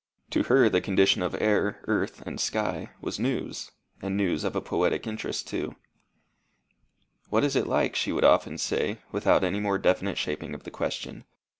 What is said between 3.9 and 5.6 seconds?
and news of poetic interest